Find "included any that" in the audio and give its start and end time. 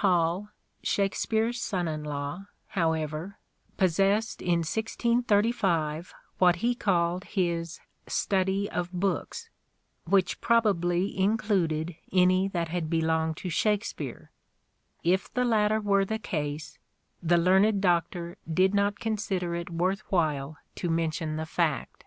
11.18-12.68